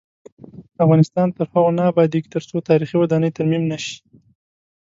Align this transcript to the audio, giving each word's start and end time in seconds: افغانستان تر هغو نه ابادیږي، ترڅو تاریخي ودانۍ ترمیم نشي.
افغانستان 0.83 1.27
تر 1.37 1.45
هغو 1.53 1.71
نه 1.77 1.83
ابادیږي، 1.91 2.27
ترڅو 2.35 2.55
تاریخي 2.69 2.95
ودانۍ 2.99 3.29
ترمیم 3.37 3.63
نشي. 3.71 3.95